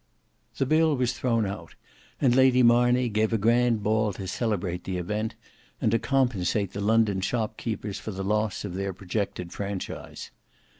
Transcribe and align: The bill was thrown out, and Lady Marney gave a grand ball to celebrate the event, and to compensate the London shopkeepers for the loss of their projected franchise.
The 0.57 0.65
bill 0.65 0.95
was 0.97 1.13
thrown 1.13 1.45
out, 1.45 1.75
and 2.19 2.33
Lady 2.35 2.63
Marney 2.63 3.07
gave 3.07 3.31
a 3.31 3.37
grand 3.37 3.83
ball 3.83 4.13
to 4.13 4.27
celebrate 4.27 4.83
the 4.83 4.97
event, 4.97 5.35
and 5.79 5.91
to 5.91 5.99
compensate 5.99 6.73
the 6.73 6.81
London 6.81 7.21
shopkeepers 7.21 7.99
for 7.99 8.09
the 8.09 8.23
loss 8.23 8.65
of 8.65 8.73
their 8.73 8.93
projected 8.93 9.53
franchise. 9.53 10.31